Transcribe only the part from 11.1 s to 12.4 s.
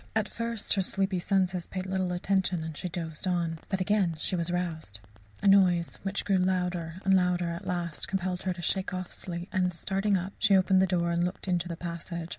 and looked into the passage.